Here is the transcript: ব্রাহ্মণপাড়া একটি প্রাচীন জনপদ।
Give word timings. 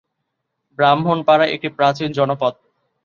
ব্রাহ্মণপাড়া 0.79 1.45
একটি 1.47 1.69
প্রাচীন 1.69 2.09
জনপদ। 2.11 2.53